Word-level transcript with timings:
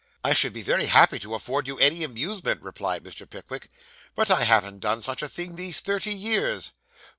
'I 0.23 0.33
should 0.33 0.51
be 0.53 0.63
very 0.63 0.87
happy 0.87 1.19
to 1.19 1.35
afford 1.35 1.67
you 1.67 1.77
any 1.77 2.03
amusement,' 2.03 2.63
replied 2.63 3.03
Mr. 3.03 3.29
Pickwick, 3.29 3.69
'but 4.15 4.31
I 4.31 4.45
haven't 4.45 4.79
done 4.79 5.03
such 5.03 5.21
a 5.21 5.29
thing 5.29 5.53
these 5.57 5.79
thirty 5.79 6.11
years. 6.15 6.71